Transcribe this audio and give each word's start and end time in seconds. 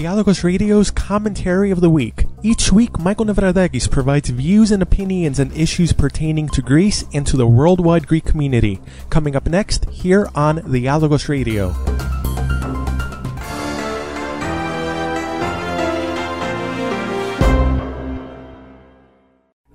Dialogos 0.00 0.42
Radio's 0.42 0.90
Commentary 0.90 1.70
of 1.70 1.82
the 1.82 1.90
Week. 1.90 2.24
Each 2.42 2.72
week, 2.72 2.98
Michael 2.98 3.26
Nevradakis 3.26 3.90
provides 3.90 4.30
views 4.30 4.70
and 4.70 4.82
opinions 4.82 5.38
on 5.38 5.52
issues 5.52 5.92
pertaining 5.92 6.48
to 6.48 6.62
Greece 6.62 7.04
and 7.12 7.26
to 7.26 7.36
the 7.36 7.46
worldwide 7.46 8.06
Greek 8.06 8.24
community. 8.24 8.80
Coming 9.10 9.36
up 9.36 9.46
next, 9.46 9.84
here 9.90 10.30
on 10.34 10.56
Dialogos 10.62 11.28
Radio. 11.28 11.89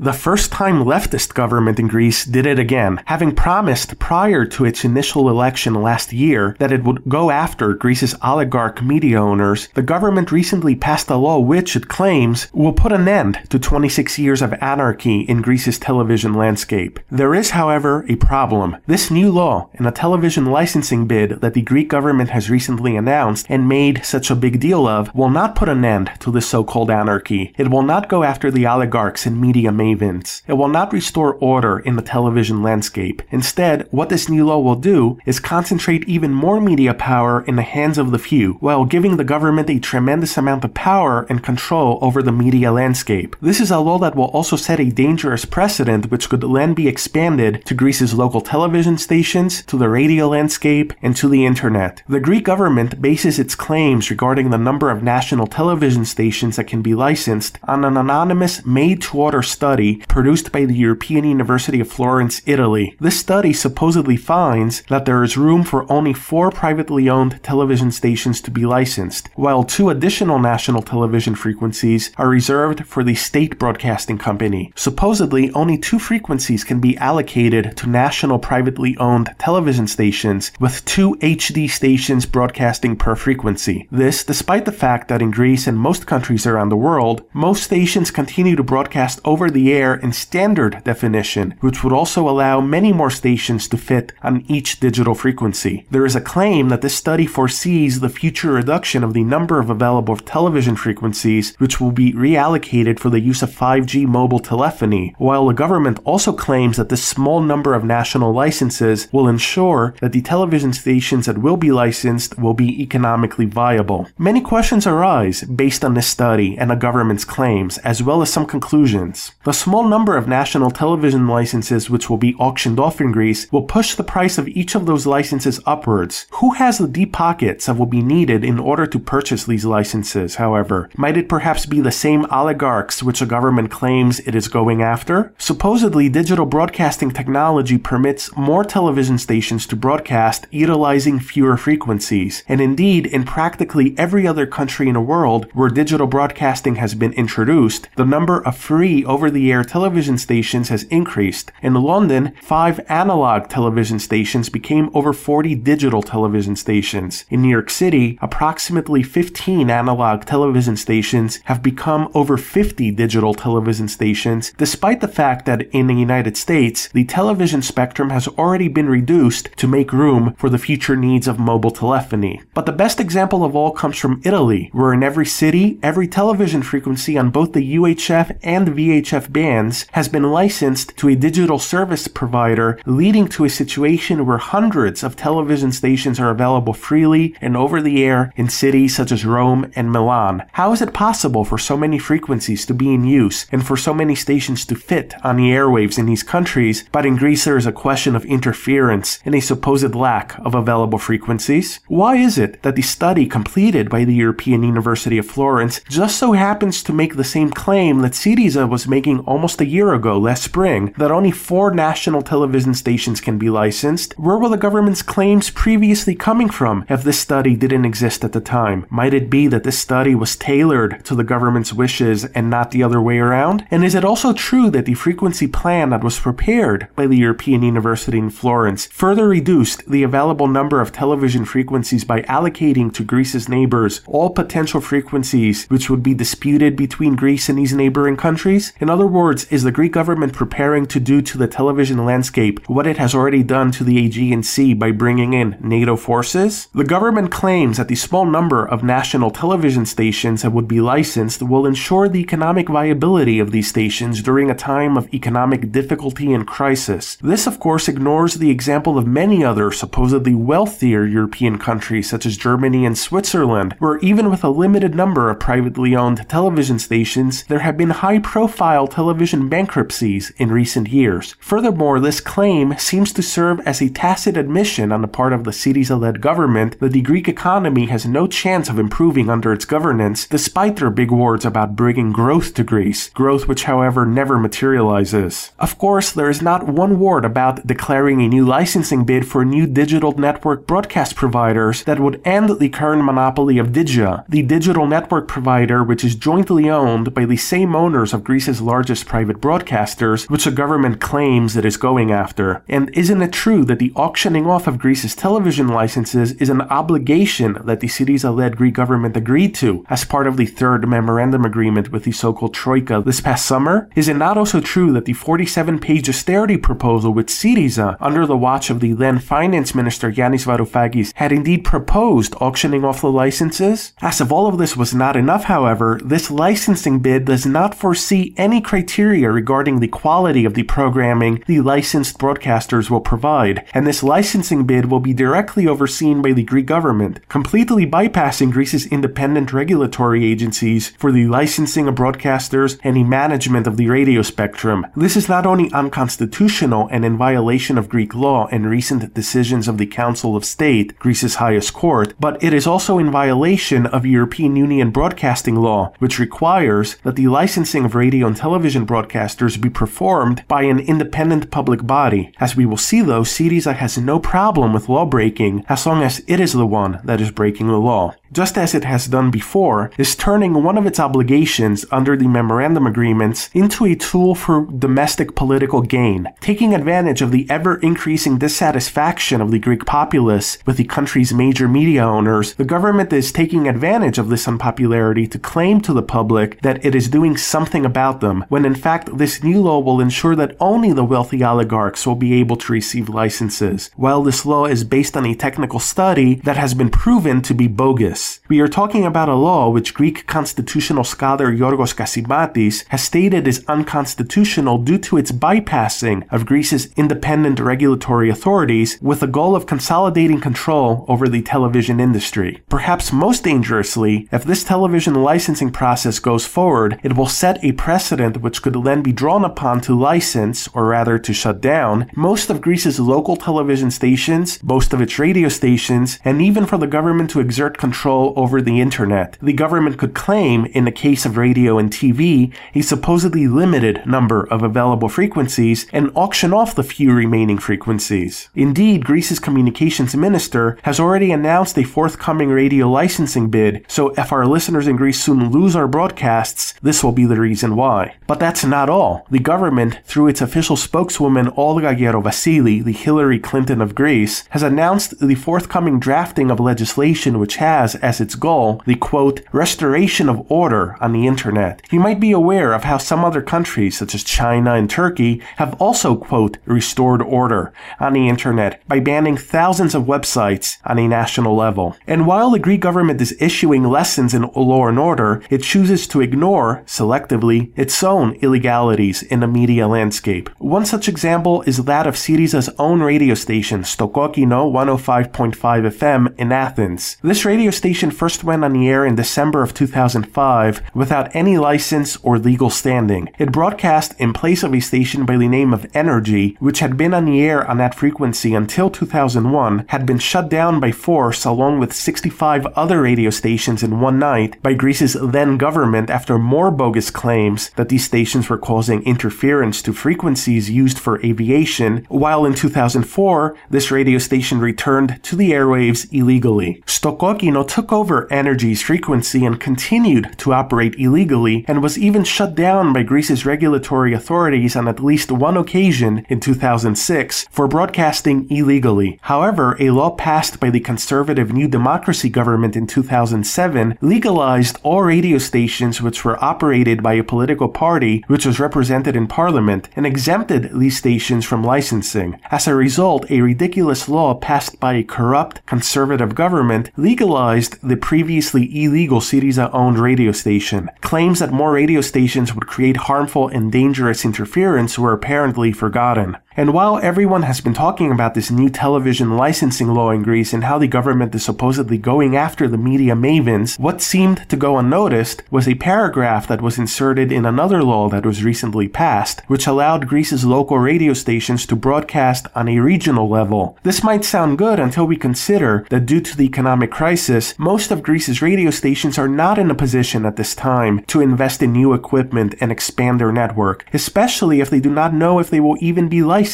The 0.05 0.13
first 0.13 0.51
time 0.51 0.83
leftist 0.83 1.33
government 1.33 1.79
in 1.79 1.87
Greece 1.87 2.25
did 2.25 2.45
it 2.45 2.59
again, 2.59 3.01
having 3.05 3.33
promised 3.33 3.97
prior 3.97 4.45
to 4.45 4.63
its 4.63 4.85
initial 4.85 5.29
election 5.29 5.73
last 5.73 6.13
year 6.13 6.55
that 6.59 6.71
it 6.71 6.83
would 6.83 7.09
go 7.09 7.31
after 7.31 7.73
Greece's 7.73 8.13
oligarch 8.21 8.83
media 8.83 9.19
owners. 9.19 9.67
The 9.73 9.81
government 9.81 10.31
recently 10.31 10.75
passed 10.75 11.09
a 11.09 11.15
law 11.15 11.39
which, 11.39 11.75
it 11.75 11.87
claims, 11.87 12.49
will 12.53 12.71
put 12.71 12.91
an 12.91 13.07
end 13.07 13.39
to 13.49 13.57
26 13.57 14.19
years 14.19 14.43
of 14.43 14.53
anarchy 14.61 15.21
in 15.21 15.41
Greece's 15.41 15.79
television 15.79 16.35
landscape. 16.35 16.99
There 17.09 17.33
is, 17.33 17.49
however, 17.49 18.05
a 18.07 18.15
problem. 18.17 18.77
This 18.85 19.09
new 19.09 19.31
law 19.31 19.71
and 19.73 19.87
a 19.87 19.91
television 19.91 20.45
licensing 20.45 21.07
bid 21.07 21.41
that 21.41 21.55
the 21.55 21.63
Greek 21.63 21.87
government 21.87 22.29
has 22.29 22.47
recently 22.47 22.95
announced 22.95 23.47
and 23.49 23.67
made 23.67 24.05
such 24.05 24.29
a 24.29 24.35
big 24.35 24.59
deal 24.59 24.85
of 24.85 25.11
will 25.15 25.31
not 25.31 25.55
put 25.55 25.67
an 25.67 25.83
end 25.83 26.11
to 26.19 26.29
the 26.29 26.41
so-called 26.41 26.91
anarchy. 26.91 27.55
It 27.57 27.71
will 27.71 27.81
not 27.81 28.07
go 28.07 28.21
after 28.21 28.51
the 28.51 28.67
oligarchs 28.67 29.25
and 29.25 29.41
media 29.41 29.71
mavens. 29.95 30.41
It 30.47 30.53
will 30.53 30.67
not 30.67 30.93
restore 30.93 31.35
order 31.35 31.79
in 31.79 31.95
the 31.95 32.01
television 32.01 32.61
landscape. 32.61 33.21
Instead, 33.31 33.87
what 33.91 34.09
this 34.09 34.29
new 34.29 34.45
law 34.45 34.59
will 34.59 34.75
do 34.75 35.17
is 35.25 35.39
concentrate 35.39 36.07
even 36.07 36.33
more 36.33 36.61
media 36.61 36.93
power 36.93 37.43
in 37.45 37.55
the 37.55 37.61
hands 37.61 37.97
of 37.97 38.11
the 38.11 38.19
few, 38.19 38.53
while 38.53 38.85
giving 38.85 39.17
the 39.17 39.23
government 39.23 39.69
a 39.69 39.79
tremendous 39.79 40.37
amount 40.37 40.63
of 40.63 40.73
power 40.73 41.25
and 41.29 41.43
control 41.43 41.99
over 42.01 42.21
the 42.21 42.31
media 42.31 42.71
landscape. 42.71 43.35
This 43.41 43.59
is 43.59 43.71
a 43.71 43.79
law 43.79 43.97
that 43.99 44.15
will 44.15 44.25
also 44.25 44.55
set 44.55 44.79
a 44.79 44.91
dangerous 44.91 45.45
precedent 45.45 46.11
which 46.11 46.29
could 46.29 46.41
then 46.41 46.73
be 46.73 46.87
expanded 46.87 47.63
to 47.65 47.73
Greece's 47.73 48.13
local 48.13 48.41
television 48.41 48.97
stations, 48.97 49.63
to 49.63 49.77
the 49.77 49.89
radio 49.89 50.27
landscape, 50.27 50.93
and 51.01 51.15
to 51.15 51.27
the 51.29 51.45
internet. 51.45 52.01
The 52.07 52.19
Greek 52.19 52.43
government 52.43 53.01
bases 53.01 53.39
its 53.39 53.55
claims 53.55 54.09
regarding 54.09 54.49
the 54.49 54.57
number 54.57 54.89
of 54.89 55.03
national 55.03 55.47
television 55.47 56.05
stations 56.05 56.55
that 56.55 56.67
can 56.67 56.81
be 56.81 56.95
licensed 56.95 57.59
on 57.63 57.83
an 57.85 57.97
anonymous 57.97 58.65
made-to-order 58.65 59.41
study 59.41 59.84
study 59.85 60.05
produced 60.07 60.51
by 60.51 60.65
the 60.65 60.73
European 60.73 61.25
University 61.25 61.79
of 61.79 61.91
Florence, 61.91 62.41
Italy. 62.45 62.95
This 62.99 63.19
study 63.19 63.53
supposedly 63.53 64.17
finds 64.17 64.81
that 64.83 65.05
there 65.05 65.23
is 65.23 65.37
room 65.37 65.63
for 65.63 65.91
only 65.91 66.13
four 66.13 66.49
privately 66.49 67.09
owned 67.09 67.43
television 67.43 67.91
stations 67.91 68.41
to 68.41 68.51
be 68.51 68.65
licensed, 68.65 69.29
while 69.35 69.63
two 69.63 69.89
additional 69.89 70.39
national 70.39 70.81
television 70.81 71.35
frequencies 71.35 72.11
are 72.17 72.29
reserved 72.29 72.85
for 72.85 73.03
the 73.03 73.15
state 73.15 73.59
broadcasting 73.59 74.17
company. 74.17 74.71
Supposedly, 74.75 75.51
only 75.51 75.77
two 75.77 75.99
frequencies 75.99 76.63
can 76.63 76.79
be 76.79 76.97
allocated 76.97 77.75
to 77.77 77.89
national 77.89 78.39
privately 78.39 78.95
owned 78.97 79.29
television 79.37 79.87
stations, 79.87 80.51
with 80.59 80.83
two 80.85 81.15
HD 81.21 81.69
stations 81.69 82.25
broadcasting 82.25 82.95
per 82.95 83.15
frequency. 83.15 83.87
This, 83.91 84.23
despite 84.23 84.65
the 84.65 84.79
fact 84.85 85.09
that 85.09 85.21
in 85.21 85.31
Greece 85.31 85.67
and 85.67 85.77
most 85.77 86.07
countries 86.07 86.47
around 86.47 86.69
the 86.69 86.85
world, 86.87 87.21
most 87.33 87.63
stations 87.63 88.11
continue 88.11 88.55
to 88.55 88.63
broadcast 88.63 89.19
over 89.25 89.49
the 89.49 89.74
air 89.75 89.95
in 89.95 90.13
standard 90.13 90.81
definition, 90.83 91.55
which 91.59 91.83
would 91.83 91.93
also 91.93 92.27
allow 92.27 92.61
many 92.61 92.91
more 92.93 93.11
stations 93.11 93.67
to 93.67 93.77
fit 93.77 94.13
on 94.23 94.43
each 94.47 94.79
digital 94.79 95.13
frequency. 95.13 95.85
There 95.91 96.05
is 96.05 96.15
a 96.15 96.21
claim 96.21 96.69
that 96.69 96.81
this 96.81 96.95
study 96.95 97.27
foresees 97.27 97.99
the 97.99 98.09
future 98.09 98.53
reduction 98.53 99.03
of 99.03 99.13
the 99.13 99.23
number 99.23 99.59
of 99.59 99.69
available 99.69 100.17
television 100.17 100.75
frequencies, 100.75 101.55
which 101.57 101.79
will 101.79 101.91
be 101.91 102.13
reallocated 102.13 102.99
for 102.99 103.09
the 103.09 103.19
use 103.19 103.41
of 103.41 103.51
5G 103.51 104.05
mobile 104.05 104.39
telephony, 104.39 105.13
while 105.17 105.45
the 105.45 105.53
government 105.53 105.99
also 106.03 106.31
claims 106.33 106.77
that 106.77 106.89
this 106.89 107.03
small 107.03 107.41
number 107.41 107.73
of 107.73 107.83
national 107.83 108.31
licenses 108.31 109.07
will 109.11 109.27
ensure 109.27 109.93
that 110.01 110.11
the 110.11 110.21
television 110.21 110.73
stations 110.73 111.25
that 111.25 111.37
will 111.37 111.57
be 111.57 111.71
licensed 111.71 112.37
will 112.39 112.53
be 112.53 112.81
economically 112.81 113.45
viable. 113.45 114.07
Many 114.17 114.41
questions 114.41 114.87
arise 114.87 115.43
based 115.43 115.83
on 115.83 115.93
this 115.93 116.07
study 116.07 116.57
and 116.57 116.69
the 116.69 116.75
government's 116.75 117.25
claims, 117.25 117.77
as 117.79 118.01
well 118.01 118.21
as 118.21 118.31
some 118.31 118.45
conclusions. 118.45 119.31
The 119.43 119.53
small 119.65 119.83
number 119.83 120.15
of 120.15 120.27
national 120.27 120.69
television 120.69 121.27
licenses 121.27 121.89
which 121.89 122.07
will 122.07 122.19
be 122.19 122.35
auctioned 122.35 122.79
off 122.79 123.01
in 123.01 123.11
Greece 123.11 123.51
will 123.51 123.63
push 123.63 123.95
the 123.95 124.03
price 124.03 124.37
of 124.37 124.47
each 124.49 124.75
of 124.75 124.85
those 124.85 125.07
licenses 125.07 125.59
upwards. 125.65 126.27
Who 126.33 126.53
has 126.53 126.77
the 126.77 126.87
deep 126.87 127.11
pockets 127.11 127.65
that 127.65 127.75
will 127.75 127.87
be 127.87 128.03
needed 128.03 128.43
in 128.45 128.59
order 128.59 128.85
to 128.85 128.99
purchase 128.99 129.43
these 129.43 129.65
licenses, 129.65 130.35
however? 130.35 130.87
Might 130.95 131.17
it 131.17 131.27
perhaps 131.27 131.65
be 131.65 131.81
the 131.81 131.91
same 131.91 132.27
oligarchs 132.29 133.01
which 133.01 133.21
the 133.21 133.25
government 133.25 133.71
claims 133.71 134.19
it 134.19 134.35
is 134.35 134.47
going 134.47 134.83
after? 134.83 135.33
Supposedly, 135.39 136.09
digital 136.09 136.45
broadcasting 136.45 137.09
technology 137.09 137.79
permits 137.79 138.37
more 138.37 138.63
television 138.63 139.17
stations 139.17 139.65
to 139.65 139.75
broadcast 139.75 140.45
utilizing 140.51 141.19
fewer 141.19 141.57
frequencies. 141.57 142.43
And 142.47 142.61
indeed, 142.61 143.07
in 143.07 143.23
practically 143.23 143.95
every 143.97 144.27
other 144.27 144.45
country 144.45 144.87
in 144.89 144.93
the 144.93 145.01
world 145.01 145.47
where 145.53 145.69
digital 145.69 146.05
broadcasting 146.05 146.75
has 146.75 146.93
been 146.93 147.13
introduced, 147.13 147.89
the 147.95 148.05
number 148.05 148.45
of 148.45 148.55
free 148.55 149.03
over 149.03 149.31
the 149.31 149.51
air 149.51 149.54
television 149.63 150.17
stations 150.17 150.69
has 150.69 150.83
increased. 150.83 151.51
In 151.61 151.73
London, 151.73 152.33
five 152.41 152.79
analog 152.89 153.49
television 153.49 153.99
stations 153.99 154.49
became 154.49 154.89
over 154.93 155.13
40 155.13 155.55
digital 155.55 156.01
television 156.01 156.55
stations. 156.55 157.25
In 157.29 157.41
New 157.41 157.49
York 157.49 157.69
City, 157.69 158.17
approximately 158.21 159.03
15 159.03 159.69
analog 159.69 160.25
television 160.25 160.77
stations 160.77 161.39
have 161.45 161.61
become 161.63 162.09
over 162.13 162.37
50 162.37 162.91
digital 162.91 163.33
television 163.33 163.87
stations, 163.87 164.53
despite 164.57 165.01
the 165.01 165.07
fact 165.07 165.45
that 165.45 165.63
in 165.71 165.87
the 165.87 165.95
United 165.95 166.37
States, 166.37 166.89
the 166.89 167.05
television 167.05 167.61
spectrum 167.61 168.09
has 168.09 168.27
already 168.27 168.67
been 168.67 168.89
reduced 168.89 169.49
to 169.57 169.67
make 169.67 169.93
room 169.93 170.33
for 170.37 170.49
the 170.49 170.57
future 170.57 170.95
needs 170.95 171.27
of 171.27 171.39
mobile 171.39 171.71
telephony. 171.71 172.41
But 172.53 172.65
the 172.65 172.71
best 172.71 172.99
example 172.99 173.43
of 173.43 173.55
all 173.55 173.71
comes 173.71 173.97
from 173.97 174.21
Italy, 174.23 174.69
where 174.73 174.93
in 174.93 175.03
every 175.03 175.25
city, 175.25 175.79
every 175.81 176.07
television 176.07 176.61
frequency 176.63 177.17
on 177.17 177.29
both 177.29 177.53
the 177.53 177.75
UHF 177.75 178.37
and 178.43 178.67
VHF 178.69 179.31
bands 179.35 179.85
has 179.91 180.07
been 180.07 180.31
licensed 180.31 180.95
to 180.95 181.09
a 181.09 181.15
digital 181.15 181.59
service 181.59 182.07
provider, 182.07 182.79
leading 182.85 183.27
to 183.27 183.43
a 183.43 183.49
situation 183.49 184.25
where 184.25 184.37
hundreds 184.37 185.03
of 185.03 185.17
television 185.17 185.73
stations 185.73 186.21
are 186.21 186.29
available 186.29 186.71
freely 186.73 187.35
and 187.41 187.57
over 187.57 187.81
the 187.81 188.01
air 188.01 188.31
in 188.37 188.47
cities 188.47 188.95
such 188.95 189.11
as 189.11 189.25
Rome 189.25 189.69
and 189.75 189.91
Milan. 189.91 190.47
How 190.53 190.71
is 190.71 190.81
it 190.81 190.93
possible 190.93 191.43
for 191.43 191.57
so 191.57 191.75
many 191.75 191.99
frequencies 191.99 192.65
to 192.65 192.73
be 192.73 192.93
in 192.93 193.03
use 193.03 193.45
and 193.51 193.67
for 193.67 193.75
so 193.75 193.93
many 193.93 194.15
stations 194.15 194.63
to 194.67 194.75
fit 194.75 195.13
on 195.21 195.35
the 195.35 195.49
airwaves 195.49 195.99
in 195.99 196.05
these 196.05 196.23
countries, 196.23 196.85
but 196.93 197.05
in 197.05 197.17
Greece 197.17 197.43
there 197.43 197.57
is 197.57 197.65
a 197.65 197.73
question 197.73 198.15
of 198.15 198.23
interference 198.23 199.19
and 199.25 199.35
a 199.35 199.41
supposed 199.41 199.95
lack 199.95 200.39
of 200.39 200.55
available 200.55 200.97
frequencies? 200.97 201.81
Why 201.87 202.15
is 202.15 202.37
it 202.37 202.63
that 202.63 202.77
the 202.77 202.81
study 202.81 203.25
completed 203.27 203.89
by 203.89 204.05
the 204.05 204.15
European 204.15 204.63
University 204.63 205.17
of 205.17 205.25
Florence 205.25 205.81
just 205.89 206.17
so 206.17 206.31
happens 206.31 206.81
to 206.83 206.93
make 206.93 207.17
the 207.17 207.25
same 207.25 207.49
claim 207.49 207.99
that 207.99 208.13
Syriza 208.13 208.69
was 208.69 208.87
making 208.87 209.24
almost 209.25 209.61
a 209.61 209.65
year 209.65 209.93
ago, 209.93 210.17
last 210.17 210.43
spring, 210.43 210.93
that 210.97 211.11
only 211.11 211.31
four 211.31 211.73
national 211.73 212.21
television 212.21 212.73
stations 212.73 213.21
can 213.21 213.37
be 213.37 213.49
licensed, 213.49 214.13
where 214.17 214.37
were 214.37 214.49
the 214.49 214.57
government's 214.57 215.01
claims 215.01 215.49
previously 215.49 216.15
coming 216.15 216.49
from 216.49 216.85
if 216.89 217.03
this 217.03 217.19
study 217.19 217.55
didn't 217.55 217.85
exist 217.85 218.23
at 218.23 218.31
the 218.31 218.41
time? 218.41 218.85
Might 218.89 219.13
it 219.13 219.29
be 219.29 219.47
that 219.47 219.63
this 219.63 219.79
study 219.79 220.15
was 220.15 220.35
tailored 220.35 221.03
to 221.05 221.15
the 221.15 221.23
government's 221.23 221.73
wishes 221.73 222.25
and 222.25 222.49
not 222.49 222.71
the 222.71 222.83
other 222.83 223.01
way 223.01 223.17
around? 223.19 223.65
And 223.71 223.83
is 223.83 223.95
it 223.95 224.05
also 224.05 224.33
true 224.33 224.69
that 224.71 224.85
the 224.85 224.93
frequency 224.93 225.47
plan 225.47 225.89
that 225.89 226.03
was 226.03 226.19
prepared 226.19 226.87
by 226.95 227.07
the 227.07 227.17
European 227.17 227.63
University 227.63 228.17
in 228.17 228.29
Florence 228.29 228.85
further 228.87 229.27
reduced 229.27 229.89
the 229.89 230.03
available 230.03 230.47
number 230.47 230.81
of 230.81 230.91
television 230.91 231.45
frequencies 231.45 232.03
by 232.03 232.21
allocating 232.23 232.93
to 232.93 233.03
Greece's 233.03 233.49
neighbors 233.49 234.01
all 234.05 234.29
potential 234.29 234.81
frequencies 234.81 235.65
which 235.65 235.89
would 235.89 236.03
be 236.03 236.13
disputed 236.13 236.75
between 236.75 237.15
Greece 237.15 237.49
and 237.49 237.57
these 237.57 237.73
neighboring 237.73 238.17
countries? 238.17 238.73
In 238.79 238.89
other 238.89 239.07
words, 239.15 239.45
is 239.45 239.63
the 239.63 239.71
Greek 239.71 239.93
government 239.93 240.33
preparing 240.33 240.85
to 240.87 240.99
do 240.99 241.21
to 241.21 241.37
the 241.37 241.47
television 241.47 242.03
landscape 242.03 242.59
what 242.69 242.85
it 242.85 242.97
has 242.97 243.15
already 243.15 243.43
done 243.43 243.71
to 243.71 243.83
the 243.85 243.97
Aegean 243.97 244.43
Sea 244.43 244.73
by 244.73 244.91
bringing 244.91 245.31
in 245.31 245.57
NATO 245.61 245.95
forces? 245.95 246.67
The 246.73 246.83
government 246.83 247.31
claims 247.31 247.77
that 247.77 247.87
the 247.87 247.95
small 247.95 248.25
number 248.25 248.67
of 248.67 248.83
national 248.83 249.31
television 249.31 249.85
stations 249.85 250.41
that 250.41 250.51
would 250.51 250.67
be 250.67 250.81
licensed 250.81 251.41
will 251.41 251.65
ensure 251.65 252.09
the 252.09 252.19
economic 252.19 252.67
viability 252.67 253.39
of 253.39 253.51
these 253.51 253.69
stations 253.69 254.21
during 254.21 254.51
a 254.51 254.55
time 254.55 254.97
of 254.97 255.11
economic 255.13 255.71
difficulty 255.71 256.33
and 256.33 256.45
crisis. 256.45 257.15
This, 257.21 257.47
of 257.47 257.59
course, 257.59 257.87
ignores 257.87 258.33
the 258.33 258.51
example 258.51 258.97
of 258.97 259.07
many 259.07 259.45
other 259.45 259.71
supposedly 259.71 260.35
wealthier 260.35 261.05
European 261.05 261.57
countries 261.57 262.09
such 262.09 262.25
as 262.25 262.35
Germany 262.35 262.85
and 262.85 262.97
Switzerland, 262.97 263.77
where 263.79 263.97
even 263.99 264.29
with 264.29 264.43
a 264.43 264.49
limited 264.49 264.93
number 264.93 265.29
of 265.29 265.39
privately 265.39 265.95
owned 265.95 266.27
television 266.27 266.79
stations, 266.79 267.45
there 267.45 267.59
have 267.59 267.77
been 267.77 267.91
high 267.91 268.19
profile 268.19 268.87
television 268.87 269.04
television 269.05 269.47
bankruptcies 269.47 270.33
in 270.37 270.51
recent 270.51 270.87
years. 270.87 271.35
Furthermore, 271.39 271.99
this 271.99 272.19
claim 272.19 272.75
seems 272.79 273.13
to 273.13 273.21
serve 273.21 273.59
as 273.59 273.79
a 273.79 273.89
tacit 273.89 274.35
admission 274.35 274.91
on 274.91 275.03
the 275.03 275.07
part 275.07 275.31
of 275.31 275.43
the 275.43 275.51
Syriza-led 275.51 276.21
government 276.21 276.79
that 276.79 276.91
the 276.91 277.03
Greek 277.03 277.27
economy 277.27 277.85
has 277.85 278.07
no 278.07 278.25
chance 278.25 278.67
of 278.67 278.79
improving 278.79 279.29
under 279.29 279.53
its 279.53 279.63
governance, 279.63 280.25
despite 280.25 280.77
their 280.77 280.89
big 280.89 281.11
words 281.11 281.45
about 281.45 281.75
bringing 281.75 282.11
growth 282.11 282.55
to 282.55 282.63
Greece, 282.63 283.11
growth 283.11 283.47
which 283.47 283.65
however 283.65 284.07
never 284.07 284.39
materializes. 284.39 285.51
Of 285.59 285.77
course, 285.77 286.11
there 286.11 286.31
is 286.31 286.41
not 286.41 286.65
one 286.65 286.99
word 286.99 287.25
about 287.25 287.67
declaring 287.67 288.23
a 288.23 288.27
new 288.27 288.43
licensing 288.43 289.05
bid 289.05 289.27
for 289.27 289.45
new 289.45 289.67
digital 289.67 290.13
network 290.13 290.65
broadcast 290.65 291.15
providers 291.15 291.83
that 291.83 291.99
would 291.99 292.19
end 292.25 292.57
the 292.57 292.69
current 292.69 293.03
monopoly 293.03 293.59
of 293.59 293.67
Digea, 293.67 294.25
the 294.27 294.41
digital 294.41 294.87
network 294.87 295.27
provider 295.27 295.83
which 295.83 296.03
is 296.03 296.15
jointly 296.15 296.67
owned 296.71 297.13
by 297.13 297.25
the 297.25 297.37
same 297.37 297.75
owners 297.75 298.11
of 298.11 298.23
Greece's 298.23 298.61
largest 298.61 298.94
private 299.03 299.41
broadcasters, 299.41 300.29
which 300.29 300.45
the 300.45 300.51
government 300.51 301.01
claims 301.01 301.55
it 301.55 301.65
is 301.65 301.77
going 301.77 302.11
after. 302.11 302.63
And 302.67 302.89
isn't 302.95 303.21
it 303.21 303.33
true 303.33 303.65
that 303.65 303.79
the 303.79 303.91
auctioning 303.95 304.47
off 304.47 304.67
of 304.67 304.77
Greece's 304.77 305.15
television 305.15 305.67
licenses 305.67 306.33
is 306.33 306.49
an 306.49 306.61
obligation 306.61 307.57
that 307.65 307.79
the 307.79 307.87
Syriza-led 307.87 308.57
Greek 308.57 308.73
government 308.73 309.17
agreed 309.17 309.53
to 309.55 309.83
as 309.89 310.05
part 310.05 310.27
of 310.27 310.37
the 310.37 310.45
third 310.45 310.87
memorandum 310.87 311.45
agreement 311.45 311.91
with 311.91 312.03
the 312.03 312.11
so-called 312.11 312.53
Troika 312.53 313.01
this 313.05 313.21
past 313.21 313.45
summer? 313.45 313.89
Is 313.95 314.07
it 314.07 314.15
not 314.15 314.37
also 314.37 314.61
true 314.61 314.91
that 314.93 315.05
the 315.05 315.13
47-page 315.13 316.09
austerity 316.09 316.57
proposal 316.57 317.11
with 317.11 317.27
Syriza, 317.27 317.97
under 317.99 318.25
the 318.25 318.37
watch 318.37 318.69
of 318.69 318.79
the 318.79 318.93
then 318.93 319.19
finance 319.19 319.75
minister 319.75 320.11
Yanis 320.11 320.45
Varoufakis, 320.45 321.11
had 321.15 321.31
indeed 321.31 321.63
proposed 321.63 322.35
auctioning 322.39 322.85
off 322.85 323.01
the 323.01 323.11
licenses? 323.11 323.93
As 324.01 324.21
if 324.21 324.31
all 324.31 324.47
of 324.47 324.57
this 324.57 324.77
was 324.77 324.93
not 324.93 325.15
enough, 325.15 325.45
however, 325.45 325.99
this 326.03 326.31
licensing 326.31 326.99
bid 326.99 327.25
does 327.25 327.45
not 327.45 327.75
foresee 327.75 328.33
any 328.37 328.61
criteria 328.61 328.84
regarding 328.97 329.79
the 329.79 329.87
quality 329.87 330.45
of 330.45 330.53
the 330.53 330.63
programming 330.63 331.43
the 331.47 331.61
licensed 331.61 332.17
broadcasters 332.17 332.89
will 332.89 333.01
provide, 333.01 333.65
and 333.73 333.85
this 333.85 334.03
licensing 334.03 334.65
bid 334.65 334.85
will 334.85 334.99
be 334.99 335.13
directly 335.13 335.67
overseen 335.67 336.21
by 336.21 336.31
the 336.31 336.43
Greek 336.43 336.65
government, 336.65 337.19
completely 337.29 337.85
bypassing 337.85 338.51
Greece's 338.51 338.85
independent 338.87 339.53
regulatory 339.53 340.25
agencies 340.25 340.89
for 340.97 341.11
the 341.11 341.27
licensing 341.27 341.87
of 341.87 341.95
broadcasters 341.95 342.79
and 342.83 342.95
the 342.95 343.03
management 343.03 343.67
of 343.67 343.77
the 343.77 343.89
radio 343.89 344.21
spectrum. 344.21 344.85
This 344.95 345.15
is 345.15 345.29
not 345.29 345.45
only 345.45 345.71
unconstitutional 345.71 346.87
and 346.91 347.03
in 347.05 347.17
violation 347.17 347.77
of 347.77 347.89
Greek 347.89 348.13
law 348.15 348.47
and 348.51 348.69
recent 348.69 349.13
decisions 349.13 349.67
of 349.67 349.77
the 349.77 349.85
Council 349.85 350.35
of 350.35 350.45
State, 350.45 350.97
Greece's 350.99 351.35
highest 351.35 351.73
court, 351.73 352.13
but 352.19 352.41
it 352.43 352.53
is 352.53 352.67
also 352.67 352.97
in 352.97 353.11
violation 353.11 353.85
of 353.87 354.05
European 354.05 354.55
Union 354.55 354.91
broadcasting 354.91 355.55
law, 355.55 355.93
which 355.99 356.19
requires 356.19 356.95
that 357.03 357.15
the 357.15 357.27
licensing 357.27 357.85
of 357.85 357.95
radio 357.95 358.27
and 358.27 358.37
television 358.75 359.09
broadcasters 359.09 359.61
be 359.61 359.69
performed 359.69 360.43
by 360.47 360.63
an 360.63 360.79
independent 360.79 361.49
public 361.49 361.87
body. 361.87 362.33
As 362.39 362.55
we 362.57 362.65
will 362.65 362.77
see 362.77 363.01
though, 363.01 363.21
Syriza 363.21 363.73
has 363.75 363.97
no 363.97 364.19
problem 364.19 364.73
with 364.73 364.89
law 364.89 365.05
breaking 365.05 365.63
as 365.69 365.85
long 365.85 366.03
as 366.03 366.21
it 366.27 366.39
is 366.39 366.51
the 366.51 366.65
one 366.65 366.99
that 367.05 367.21
is 367.21 367.31
breaking 367.31 367.67
the 367.67 367.79
law 367.79 368.13
just 368.35 368.57
as 368.57 368.75
it 368.75 368.83
has 368.83 369.07
done 369.07 369.31
before, 369.31 369.89
is 369.97 370.15
turning 370.15 370.61
one 370.61 370.77
of 370.77 370.85
its 370.85 370.99
obligations 370.99 371.85
under 371.89 372.17
the 372.17 372.27
memorandum 372.27 372.85
agreements 372.85 373.49
into 373.53 373.85
a 373.85 373.95
tool 373.95 374.35
for 374.35 374.65
domestic 374.77 375.35
political 375.35 375.81
gain, 375.81 376.27
taking 376.41 376.75
advantage 376.75 377.21
of 377.21 377.31
the 377.31 377.49
ever 377.49 377.77
increasing 377.77 378.37
dissatisfaction 378.37 379.39
of 379.39 379.51
the 379.51 379.59
Greek 379.59 379.85
populace 379.85 380.57
with 380.65 380.75
the 380.75 380.83
country's 380.83 381.33
major 381.33 381.67
media 381.67 382.03
owners. 382.03 382.53
The 382.55 382.65
government 382.65 383.13
is 383.13 383.31
taking 383.31 383.67
advantage 383.67 384.17
of 384.17 384.27
this 384.27 384.47
unpopularity 384.47 385.27
to 385.27 385.39
claim 385.39 385.79
to 385.81 385.93
the 385.93 386.03
public 386.03 386.61
that 386.61 386.83
it 386.85 386.93
is 386.93 387.07
doing 387.07 387.37
something 387.37 387.85
about 387.85 388.19
them, 388.19 388.43
when 388.49 388.65
in 388.65 388.75
fact 388.75 389.17
this 389.17 389.43
new 389.43 389.61
law 389.61 389.79
will 389.79 390.01
ensure 390.01 390.35
that 390.35 390.57
only 390.59 390.91
the 390.91 391.05
wealthy 391.05 391.41
oligarchs 391.41 392.05
will 392.05 392.15
be 392.15 392.33
able 392.33 392.57
to 392.57 392.73
receive 392.73 393.07
licenses, 393.07 393.89
while 393.95 394.21
this 394.21 394.45
law 394.45 394.65
is 394.65 394.83
based 394.83 395.15
on 395.15 395.25
a 395.25 395.35
technical 395.35 395.79
study 395.79 396.35
that 396.43 396.57
has 396.57 396.73
been 396.73 396.89
proven 396.89 397.41
to 397.41 397.53
be 397.53 397.67
bogus. 397.67 398.24
We 398.47 398.59
are 398.59 398.67
talking 398.67 399.05
about 399.05 399.27
a 399.27 399.33
law 399.33 399.69
which 399.69 399.95
Greek 399.95 400.27
constitutional 400.27 401.03
scholar 401.03 401.51
Yorgos 401.51 401.95
Kasimatis 401.95 402.85
has 402.89 403.01
stated 403.03 403.47
is 403.47 403.65
unconstitutional 403.67 404.77
due 404.77 404.99
to 404.99 405.17
its 405.17 405.31
bypassing 405.31 406.27
of 406.31 406.45
Greece's 406.45 406.93
independent 406.95 407.59
regulatory 407.59 408.29
authorities 408.29 408.99
with 409.01 409.21
the 409.21 409.33
goal 409.37 409.55
of 409.55 409.65
consolidating 409.65 410.39
control 410.39 411.05
over 411.07 411.27
the 411.27 411.41
television 411.41 411.99
industry. 411.99 412.61
Perhaps 412.69 413.11
most 413.11 413.43
dangerously, 413.43 414.29
if 414.31 414.43
this 414.43 414.63
television 414.63 415.15
licensing 415.15 415.71
process 415.71 416.19
goes 416.19 416.45
forward, 416.45 416.99
it 417.01 417.15
will 417.17 417.25
set 417.41 417.63
a 417.63 417.71
precedent 417.71 418.41
which 418.41 418.61
could 418.61 418.77
then 418.83 419.01
be 419.01 419.11
drawn 419.11 419.43
upon 419.43 419.81
to 419.81 419.97
license, 419.97 420.67
or 420.75 420.85
rather 420.85 421.17
to 421.17 421.33
shut 421.33 421.61
down, 421.61 422.11
most 422.15 422.51
of 422.51 422.61
Greece's 422.61 422.99
local 422.99 423.35
television 423.35 423.89
stations, 423.89 424.61
most 424.63 424.93
of 424.93 425.01
its 425.01 425.17
radio 425.17 425.49
stations, 425.49 426.19
and 426.23 426.43
even 426.43 426.67
for 426.67 426.77
the 426.77 426.93
government 426.95 427.31
to 427.31 427.39
exert 427.39 427.79
control 427.79 428.04
control 428.05 428.33
over 428.35 428.61
the 428.61 428.79
internet. 428.81 429.35
The 429.41 429.51
government 429.51 429.97
could 429.97 430.13
claim, 430.13 430.65
in 430.65 430.85
the 430.85 430.91
case 430.91 431.25
of 431.25 431.37
radio 431.37 431.79
and 431.79 431.89
TV, 431.89 432.53
a 432.75 432.81
supposedly 432.81 433.47
limited 433.47 434.05
number 434.05 434.43
of 434.43 434.61
available 434.61 435.09
frequencies 435.09 435.87
and 435.91 436.11
auction 436.13 436.53
off 436.53 436.75
the 436.75 436.83
few 436.83 437.11
remaining 437.11 437.57
frequencies. 437.57 438.47
Indeed, 438.53 439.05
Greece's 439.05 439.39
communications 439.39 440.15
minister 440.15 440.77
has 440.83 440.99
already 440.99 441.31
announced 441.31 441.79
a 441.79 441.83
forthcoming 441.83 442.49
radio 442.49 442.87
licensing 442.87 443.49
bid, 443.49 443.83
so 443.87 444.09
if 444.09 444.31
our 444.31 444.45
listeners 444.45 444.85
in 444.85 444.97
Greece 444.97 445.19
soon 445.19 445.49
lose 445.49 445.75
our 445.75 445.87
broadcasts, 445.87 446.75
this 446.83 447.03
will 447.03 447.11
be 447.11 447.25
the 447.25 447.39
reason 447.39 447.75
why. 447.75 448.13
But 448.27 448.39
that's 448.39 448.63
not 448.63 448.87
all. 448.87 449.25
The 449.31 449.39
government, 449.39 449.99
through 450.05 450.27
its 450.27 450.41
official 450.41 450.77
spokeswoman 450.77 451.47
Olga 451.57 451.95
Gerovassili, 451.95 452.83
the 452.83 452.91
Hillary 452.91 453.39
Clinton 453.39 453.81
of 453.81 453.95
Greece, 453.95 454.45
has 454.51 454.61
announced 454.61 455.27
the 455.27 455.33
forthcoming 455.33 455.99
drafting 455.99 456.51
of 456.51 456.59
legislation 456.59 457.39
which 457.39 457.55
has, 457.55 457.94
as 457.95 458.21
its 458.21 458.35
goal 458.35 458.81
the 458.85 458.95
quote, 458.95 459.41
restoration 459.51 460.29
of 460.29 460.49
order 460.51 460.95
on 461.01 461.13
the 461.13 461.27
internet. 461.27 461.81
You 461.91 461.99
might 461.99 462.19
be 462.19 462.31
aware 462.31 462.73
of 462.73 462.83
how 462.83 462.97
some 462.97 463.23
other 463.23 463.41
countries, 463.41 463.97
such 463.97 464.15
as 464.15 464.23
China 464.23 464.73
and 464.73 464.89
Turkey, 464.89 465.41
have 465.57 465.79
also 465.81 466.15
quote, 466.15 466.57
restored 466.65 467.21
order 467.21 467.73
on 467.99 468.13
the 468.13 468.27
internet 468.27 468.81
by 468.87 468.99
banning 468.99 469.37
thousands 469.37 469.95
of 469.95 470.03
websites 470.03 470.77
on 470.85 470.99
a 470.99 471.07
national 471.07 471.55
level. 471.55 471.95
And 472.07 472.27
while 472.27 472.51
the 472.51 472.59
Greek 472.59 472.81
government 472.81 473.21
is 473.21 473.35
issuing 473.39 473.83
lessons 473.83 474.33
in 474.33 474.43
law 474.55 474.87
and 474.87 474.99
order, 474.99 475.41
it 475.49 475.63
chooses 475.63 476.07
to 476.07 476.21
ignore, 476.21 476.83
selectively, 476.85 477.71
its 477.75 478.03
own 478.03 478.33
illegalities 478.41 479.23
in 479.23 479.39
the 479.39 479.47
media 479.47 479.87
landscape. 479.87 480.49
One 480.59 480.85
such 480.85 481.07
example 481.07 481.61
is 481.63 481.77
that 481.85 482.07
of 482.07 482.15
Syriza's 482.15 482.69
own 482.79 483.01
radio 483.01 483.35
station, 483.35 483.83
Sto 483.83 484.07
Kokkino 484.07 484.71
105.5 484.71 485.55
FM 485.55 486.35
in 486.37 486.51
Athens. 486.51 487.17
This 487.21 487.45
radio 487.45 487.71
station 487.71 487.84
station 487.85 488.09
first 488.09 488.43
went 488.43 488.63
on 488.63 488.73
the 488.73 488.89
air 488.89 489.05
in 489.05 489.13
December 489.13 489.61
of 489.61 489.71
2005 489.71 490.81
without 490.95 491.35
any 491.35 491.55
license 491.55 492.17
or 492.23 492.39
legal 492.39 492.71
standing. 492.71 493.29
It 493.37 493.51
broadcast 493.51 494.19
in 494.19 494.33
place 494.33 494.63
of 494.63 494.73
a 494.73 494.79
station 494.79 495.23
by 495.23 495.37
the 495.37 495.47
name 495.47 495.71
of 495.71 495.85
Energy, 495.93 496.57
which 496.59 496.79
had 496.79 496.97
been 496.97 497.13
on 497.13 497.25
the 497.25 497.39
air 497.43 497.63
on 497.69 497.77
that 497.77 497.93
frequency 497.93 498.55
until 498.55 498.89
2001, 498.89 499.85
had 499.89 500.07
been 500.07 500.17
shut 500.17 500.49
down 500.49 500.79
by 500.79 500.91
force 500.91 501.45
along 501.45 501.79
with 501.79 501.93
65 501.93 502.65
other 502.75 503.03
radio 503.03 503.29
stations 503.29 503.83
in 503.83 503.99
one 503.99 504.17
night 504.17 504.59
by 504.63 504.73
Greece's 504.73 505.15
then 505.21 505.55
government 505.55 506.09
after 506.09 506.39
more 506.39 506.71
bogus 506.71 507.11
claims 507.11 507.69
that 507.75 507.89
these 507.89 508.03
stations 508.03 508.49
were 508.49 508.57
causing 508.57 509.03
interference 509.03 509.83
to 509.83 509.93
frequencies 509.93 510.71
used 510.71 510.97
for 510.97 511.23
aviation, 511.23 512.03
while 512.09 512.45
in 512.47 512.55
2004, 512.55 513.55
this 513.69 513.91
radio 513.91 514.17
station 514.17 514.59
returned 514.59 515.21
to 515.21 515.35
the 515.35 515.51
airwaves 515.51 516.11
illegally. 516.11 516.81
Sto 516.87 517.15
Kokkino 517.15 517.74
took 517.75 517.91
over 517.91 518.31
Energy's 518.31 518.81
frequency 518.81 519.43
and 519.43 519.59
continued 519.59 520.33
to 520.37 520.53
operate 520.53 520.95
illegally 520.97 521.65
and 521.67 521.83
was 521.83 521.97
even 521.97 522.23
shut 522.23 522.55
down 522.55 522.93
by 522.93 523.03
Greece's 523.03 523.45
regulatory 523.45 524.13
authorities 524.13 524.77
on 524.77 524.87
at 524.87 525.03
least 525.03 525.29
one 525.29 525.57
occasion 525.57 526.25
in 526.29 526.39
2006 526.39 527.45
for 527.51 527.67
broadcasting 527.67 528.49
illegally. 528.49 529.19
However, 529.23 529.75
a 529.77 529.89
law 529.89 530.11
passed 530.11 530.57
by 530.61 530.69
the 530.69 530.79
conservative 530.79 531.51
New 531.51 531.67
Democracy 531.67 532.29
government 532.29 532.77
in 532.77 532.87
2007 532.87 533.97
legalized 533.99 534.79
all 534.81 535.03
radio 535.03 535.37
stations 535.37 536.01
which 536.01 536.23
were 536.23 536.41
operated 536.41 537.03
by 537.03 537.15
a 537.15 537.25
political 537.25 537.67
party 537.67 538.23
which 538.27 538.45
was 538.45 538.57
represented 538.57 539.17
in 539.17 539.27
parliament 539.27 539.89
and 539.97 540.05
exempted 540.05 540.69
these 540.79 540.97
stations 540.97 541.43
from 541.43 541.61
licensing. 541.61 542.39
As 542.51 542.67
a 542.67 542.73
result, 542.73 543.29
a 543.29 543.41
ridiculous 543.41 544.07
law 544.07 544.33
passed 544.33 544.79
by 544.79 544.93
a 544.93 545.03
corrupt 545.03 545.65
conservative 545.65 546.35
government 546.35 546.89
legalized 546.95 547.64
the 547.69 547.97
previously 547.97 548.83
illegal 548.83 549.19
Syriza 549.19 549.69
owned 549.73 549.99
radio 549.99 550.31
station. 550.31 550.89
Claims 551.01 551.39
that 551.39 551.51
more 551.51 551.71
radio 551.71 552.01
stations 552.01 552.53
would 552.53 552.67
create 552.67 552.97
harmful 552.97 553.47
and 553.47 553.71
dangerous 553.71 554.25
interference 554.25 554.97
were 554.97 555.13
apparently 555.13 555.71
forgotten. 555.71 556.37
And 556.57 556.71
while 556.71 556.99
everyone 556.99 557.41
has 557.43 557.59
been 557.59 557.73
talking 557.73 558.13
about 558.13 558.33
this 558.33 558.49
new 558.49 558.69
television 558.69 559.35
licensing 559.35 559.93
law 559.93 560.11
in 560.11 560.23
Greece 560.23 560.53
and 560.53 560.63
how 560.63 560.77
the 560.77 560.87
government 560.87 561.35
is 561.35 561.43
supposedly 561.43 561.97
going 561.97 562.37
after 562.37 562.69
the 562.69 562.77
media 562.77 563.13
mavens, 563.13 563.77
what 563.77 564.01
seemed 564.01 564.47
to 564.47 564.55
go 564.55 564.77
unnoticed 564.77 565.43
was 565.51 565.67
a 565.67 565.75
paragraph 565.75 566.47
that 566.47 566.61
was 566.61 566.77
inserted 566.77 567.29
in 567.29 567.45
another 567.45 567.83
law 567.83 568.07
that 568.07 568.25
was 568.25 568.41
recently 568.41 568.87
passed, 568.87 569.41
which 569.47 569.67
allowed 569.67 570.07
Greece's 570.07 570.45
local 570.45 570.79
radio 570.79 571.11
stations 571.11 571.65
to 571.65 571.75
broadcast 571.75 572.47
on 572.55 572.69
a 572.69 572.79
regional 572.79 573.27
level. 573.27 573.77
This 573.83 574.01
might 574.01 574.23
sound 574.23 574.57
good 574.57 574.79
until 574.79 575.05
we 575.05 575.17
consider 575.17 575.85
that 575.89 576.05
due 576.05 576.21
to 576.21 576.37
the 576.37 576.45
economic 576.45 576.89
crisis, 576.89 577.53
most 577.59 577.91
of 577.91 578.01
Greece's 578.01 578.41
radio 578.41 578.71
stations 578.71 579.17
are 579.17 579.27
not 579.27 579.59
in 579.59 579.69
a 579.69 579.75
position 579.75 580.25
at 580.25 580.37
this 580.37 580.55
time 580.55 581.03
to 581.07 581.19
invest 581.19 581.61
in 581.61 581.73
new 581.73 581.91
equipment 581.91 582.55
and 582.61 582.71
expand 582.71 583.19
their 583.19 583.33
network, 583.33 583.85
especially 583.91 584.61
if 584.61 584.69
they 584.69 584.79
do 584.79 584.89
not 584.89 585.13
know 585.13 585.39
if 585.39 585.49
they 585.49 585.59
will 585.59 585.75
even 585.81 586.07
be 586.07 586.23
licensed. 586.23 586.44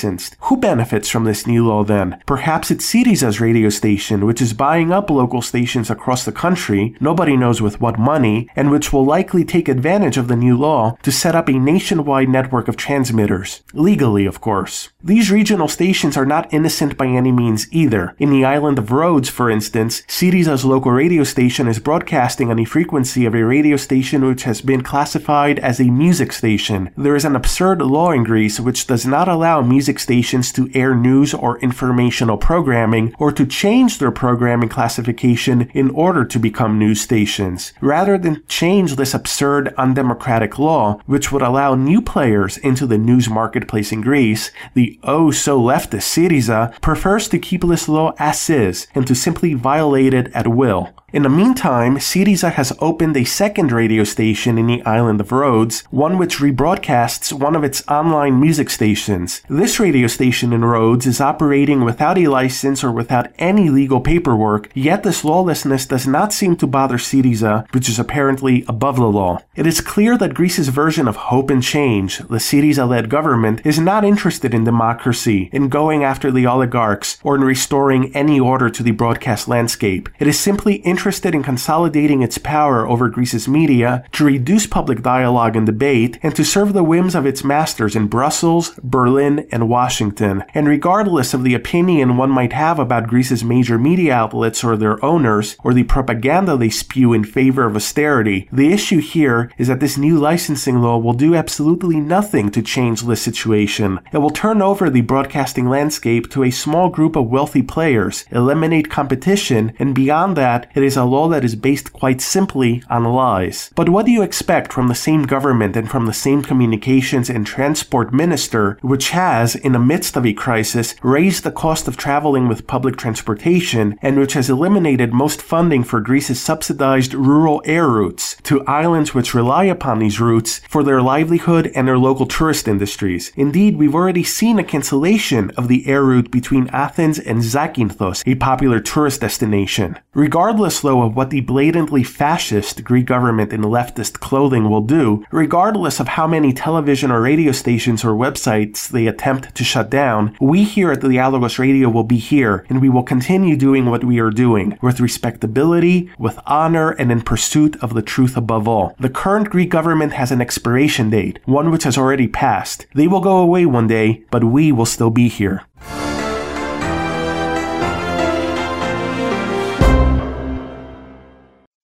Who 0.41 0.57
benefits 0.57 1.09
from 1.09 1.25
this 1.25 1.45
new 1.45 1.67
law 1.67 1.83
then? 1.83 2.21
Perhaps 2.25 2.71
it's 2.71 2.85
Syriza's 2.85 3.41
radio 3.41 3.69
station, 3.69 4.25
which 4.25 4.41
is 4.41 4.53
buying 4.53 4.91
up 4.91 5.09
local 5.09 5.41
stations 5.41 5.89
across 5.89 6.23
the 6.23 6.31
country, 6.31 6.95
nobody 7.01 7.35
knows 7.35 7.61
with 7.61 7.81
what 7.81 7.99
money, 7.99 8.49
and 8.55 8.71
which 8.71 8.93
will 8.93 9.03
likely 9.05 9.43
take 9.43 9.67
advantage 9.67 10.17
of 10.17 10.29
the 10.29 10.35
new 10.35 10.57
law 10.57 10.97
to 11.03 11.11
set 11.11 11.35
up 11.35 11.49
a 11.49 11.53
nationwide 11.53 12.29
network 12.29 12.67
of 12.69 12.77
transmitters. 12.77 13.63
Legally, 13.73 14.25
of 14.25 14.39
course. 14.39 14.89
These 15.03 15.29
regional 15.29 15.67
stations 15.67 16.15
are 16.15 16.25
not 16.25 16.53
innocent 16.53 16.97
by 16.97 17.07
any 17.07 17.31
means 17.31 17.67
either. 17.71 18.15
In 18.17 18.31
the 18.31 18.45
island 18.45 18.79
of 18.79 18.91
Rhodes, 18.91 19.29
for 19.29 19.49
instance, 19.49 20.03
Syriza's 20.07 20.63
local 20.63 20.91
radio 20.91 21.23
station 21.23 21.67
is 21.67 21.79
broadcasting 21.79 22.49
on 22.49 22.59
a 22.59 22.65
frequency 22.65 23.25
of 23.25 23.35
a 23.35 23.43
radio 23.43 23.75
station 23.75 24.25
which 24.25 24.43
has 24.43 24.61
been 24.61 24.83
classified 24.83 25.59
as 25.59 25.79
a 25.79 25.91
music 25.91 26.31
station. 26.31 26.91
There 26.95 27.15
is 27.15 27.25
an 27.25 27.35
absurd 27.35 27.81
law 27.81 28.11
in 28.11 28.23
Greece 28.23 28.59
which 28.59 28.87
does 28.87 29.05
not 29.05 29.27
allow 29.27 29.61
music 29.61 29.80
stations 29.99 30.51
to 30.51 30.69
air 30.73 30.93
news 30.93 31.33
or 31.33 31.59
informational 31.59 32.37
programming 32.37 33.13
or 33.19 33.31
to 33.31 33.45
change 33.45 33.97
their 33.97 34.11
programming 34.11 34.69
classification 34.69 35.69
in 35.73 35.89
order 35.91 36.23
to 36.25 36.39
become 36.39 36.77
news 36.77 37.01
stations. 37.01 37.73
Rather 37.81 38.17
than 38.17 38.43
change 38.47 38.95
this 38.95 39.13
absurd, 39.13 39.73
undemocratic 39.77 40.59
law, 40.59 40.99
which 41.05 41.31
would 41.31 41.41
allow 41.41 41.75
new 41.75 42.01
players 42.01 42.57
into 42.57 42.85
the 42.85 42.97
news 42.97 43.29
marketplace 43.29 43.91
in 43.91 44.01
Greece, 44.01 44.51
the 44.73 44.99
oh 45.03 45.31
so 45.31 45.59
leftist 45.59 46.11
Syriza 46.11 46.79
prefers 46.81 47.27
to 47.29 47.39
keep 47.39 47.61
this 47.61 47.87
law 47.87 48.13
as 48.19 48.49
is 48.49 48.87
and 48.93 49.07
to 49.07 49.15
simply 49.15 49.53
violate 49.53 50.13
it 50.13 50.31
at 50.33 50.47
will. 50.47 50.89
In 51.13 51.23
the 51.23 51.29
meantime, 51.29 51.97
Syriza 51.97 52.53
has 52.53 52.71
opened 52.79 53.17
a 53.17 53.25
second 53.25 53.73
radio 53.73 54.05
station 54.05 54.57
in 54.57 54.67
the 54.67 54.81
island 54.83 55.19
of 55.19 55.33
Rhodes, 55.33 55.83
one 55.91 56.17
which 56.17 56.37
rebroadcasts 56.37 57.33
one 57.33 57.53
of 57.53 57.65
its 57.65 57.85
online 57.89 58.39
music 58.39 58.69
stations. 58.69 59.41
This 59.49 59.70
radio 59.79 60.07
station 60.07 60.53
in 60.53 60.65
Rhodes 60.65 61.05
is 61.05 61.21
operating 61.21 61.83
without 61.83 62.17
a 62.17 62.27
license 62.27 62.83
or 62.83 62.91
without 62.91 63.27
any 63.37 63.69
legal 63.69 64.01
paperwork, 64.01 64.69
yet 64.73 65.03
this 65.03 65.23
lawlessness 65.23 65.85
does 65.85 66.07
not 66.07 66.33
seem 66.33 66.55
to 66.57 66.67
bother 66.67 66.97
Syriza, 66.97 67.71
which 67.73 67.89
is 67.89 67.99
apparently 67.99 68.65
above 68.67 68.97
the 68.97 69.05
law. 69.05 69.39
It 69.55 69.67
is 69.67 69.81
clear 69.81 70.17
that 70.17 70.33
Greece's 70.33 70.69
version 70.69 71.07
of 71.07 71.15
hope 71.15 71.49
and 71.49 71.63
change, 71.63 72.19
the 72.19 72.37
Syriza-led 72.37 73.09
government, 73.09 73.61
is 73.65 73.79
not 73.79 74.03
interested 74.03 74.53
in 74.53 74.63
democracy, 74.63 75.49
in 75.51 75.69
going 75.69 76.03
after 76.03 76.31
the 76.31 76.45
oligarchs, 76.45 77.17
or 77.23 77.35
in 77.35 77.41
restoring 77.41 78.15
any 78.15 78.39
order 78.39 78.69
to 78.69 78.83
the 78.83 78.91
broadcast 78.91 79.47
landscape. 79.47 80.09
It 80.19 80.27
is 80.27 80.39
simply 80.39 80.75
interested 80.75 81.35
in 81.35 81.43
consolidating 81.43 82.21
its 82.21 82.37
power 82.37 82.87
over 82.87 83.09
Greece's 83.09 83.47
media, 83.47 84.03
to 84.13 84.25
reduce 84.25 84.67
public 84.67 85.01
dialogue 85.01 85.55
and 85.55 85.65
debate, 85.65 86.17
and 86.23 86.35
to 86.35 86.43
serve 86.43 86.73
the 86.73 86.83
whims 86.83 87.15
of 87.15 87.25
its 87.25 87.43
masters 87.43 87.95
in 87.95 88.07
Brussels, 88.07 88.71
Berlin, 88.83 89.47
and 89.51 89.60
Washington. 89.69 90.43
And 90.53 90.67
regardless 90.67 91.33
of 91.33 91.43
the 91.43 91.53
opinion 91.53 92.17
one 92.17 92.29
might 92.29 92.53
have 92.53 92.79
about 92.79 93.07
Greece's 93.07 93.43
major 93.43 93.77
media 93.77 94.13
outlets 94.13 94.63
or 94.63 94.75
their 94.77 95.03
owners, 95.03 95.55
or 95.63 95.73
the 95.73 95.83
propaganda 95.83 96.57
they 96.57 96.69
spew 96.69 97.13
in 97.13 97.23
favor 97.23 97.65
of 97.65 97.75
austerity, 97.75 98.47
the 98.51 98.71
issue 98.71 98.99
here 98.99 99.51
is 99.57 99.67
that 99.67 99.79
this 99.79 99.97
new 99.97 100.17
licensing 100.17 100.81
law 100.81 100.97
will 100.97 101.13
do 101.13 101.35
absolutely 101.35 101.99
nothing 101.99 102.49
to 102.51 102.61
change 102.61 103.01
this 103.01 103.21
situation. 103.21 103.99
It 104.11 104.19
will 104.19 104.29
turn 104.29 104.61
over 104.61 104.89
the 104.89 105.01
broadcasting 105.01 105.67
landscape 105.67 106.29
to 106.31 106.43
a 106.43 106.51
small 106.51 106.89
group 106.89 107.15
of 107.15 107.27
wealthy 107.27 107.61
players, 107.61 108.25
eliminate 108.31 108.89
competition, 108.89 109.73
and 109.79 109.95
beyond 109.95 110.35
that, 110.37 110.69
it 110.75 110.83
is 110.83 110.97
a 110.97 111.05
law 111.05 111.27
that 111.29 111.43
is 111.43 111.55
based 111.55 111.93
quite 111.93 112.21
simply 112.21 112.83
on 112.89 113.03
lies. 113.03 113.71
But 113.75 113.89
what 113.89 114.05
do 114.05 114.11
you 114.11 114.21
expect 114.21 114.73
from 114.73 114.87
the 114.87 114.95
same 114.95 115.23
government 115.23 115.75
and 115.75 115.89
from 115.89 116.05
the 116.05 116.13
same 116.13 116.41
communications 116.41 117.29
and 117.29 117.45
transport 117.45 118.13
minister, 118.13 118.77
which 118.81 119.09
has, 119.11 119.50
in 119.55 119.71
the 119.71 119.79
midst 119.79 120.15
of 120.15 120.25
a 120.25 120.33
crisis, 120.33 120.95
raised 121.03 121.43
the 121.43 121.51
cost 121.51 121.87
of 121.87 121.97
traveling 121.97 122.47
with 122.47 122.67
public 122.67 122.97
transportation 122.97 123.97
and 124.01 124.19
which 124.19 124.33
has 124.33 124.49
eliminated 124.49 125.13
most 125.13 125.41
funding 125.41 125.83
for 125.83 125.99
Greece's 125.99 126.41
subsidized 126.41 127.13
rural 127.13 127.61
air 127.65 127.87
routes 127.87 128.37
to 128.43 128.65
islands 128.65 129.13
which 129.13 129.33
rely 129.33 129.65
upon 129.65 129.99
these 129.99 130.19
routes 130.19 130.59
for 130.69 130.83
their 130.83 131.01
livelihood 131.01 131.71
and 131.75 131.87
their 131.87 131.97
local 131.97 132.25
tourist 132.25 132.67
industries? 132.67 133.31
Indeed, 133.35 133.77
we've 133.77 133.95
already 133.95 134.23
seen 134.23 134.59
a 134.59 134.63
cancellation 134.63 135.51
of 135.51 135.67
the 135.67 135.87
air 135.87 136.03
route 136.03 136.31
between 136.31 136.69
Athens 136.69 137.19
and 137.19 137.39
Zakynthos, 137.41 138.23
a 138.25 138.35
popular 138.35 138.79
tourist 138.79 139.21
destination. 139.21 139.97
Regardless 140.13 140.81
though, 140.81 141.03
of 141.03 141.15
what 141.15 141.29
the 141.29 141.41
blatantly 141.41 142.03
fascist 142.03 142.83
Greek 142.83 143.05
government 143.05 143.53
in 143.53 143.61
leftist 143.61 144.19
clothing 144.19 144.69
will 144.69 144.81
do, 144.81 145.23
regardless 145.31 145.99
of 145.99 146.09
how 146.09 146.27
many 146.27 146.53
television 146.53 147.11
or 147.11 147.21
radio 147.21 147.51
stations 147.51 148.03
or 148.03 148.13
websites 148.13 148.87
they 148.89 149.07
attempt 149.07 149.40
to 149.55 149.63
shut 149.63 149.89
down, 149.89 150.35
we 150.39 150.63
here 150.63 150.91
at 150.91 151.01
the 151.01 151.07
Dialogos 151.07 151.59
Radio 151.59 151.89
will 151.89 152.03
be 152.03 152.17
here 152.17 152.65
and 152.69 152.81
we 152.81 152.89
will 152.89 153.03
continue 153.03 153.55
doing 153.55 153.85
what 153.85 154.03
we 154.03 154.19
are 154.19 154.29
doing 154.29 154.77
with 154.81 154.99
respectability, 154.99 156.09
with 156.17 156.39
honor, 156.45 156.91
and 156.91 157.11
in 157.11 157.21
pursuit 157.21 157.81
of 157.81 157.93
the 157.93 158.01
truth 158.01 158.37
above 158.37 158.67
all. 158.67 158.95
The 158.99 159.09
current 159.09 159.49
Greek 159.49 159.69
government 159.69 160.13
has 160.13 160.31
an 160.31 160.41
expiration 160.41 161.09
date, 161.09 161.39
one 161.45 161.71
which 161.71 161.83
has 161.83 161.97
already 161.97 162.27
passed. 162.27 162.85
They 162.95 163.07
will 163.07 163.21
go 163.21 163.37
away 163.37 163.65
one 163.65 163.87
day, 163.87 164.23
but 164.31 164.43
we 164.43 164.71
will 164.71 164.85
still 164.85 165.09
be 165.09 165.27
here. 165.27 165.63